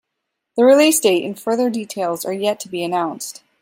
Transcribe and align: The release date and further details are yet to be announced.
The 0.57 0.63
release 0.65 0.99
date 0.99 1.23
and 1.25 1.39
further 1.39 1.69
details 1.69 2.25
are 2.25 2.33
yet 2.33 2.59
to 2.61 2.67
be 2.67 2.83
announced. 2.83 3.43